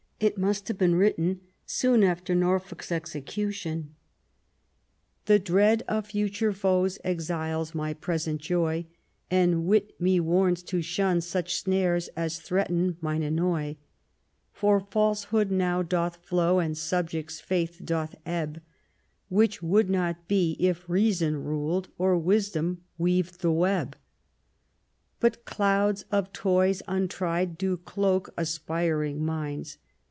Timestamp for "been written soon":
0.77-2.03